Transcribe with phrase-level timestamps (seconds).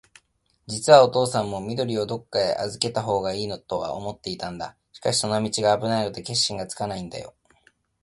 [0.65, 4.75] じつはおとうさんも、緑をどっかへあずけたほうがいいとは思っていたんだ。
[4.93, 7.35] しかし、その道があぶないので、決心がつかないんだよ。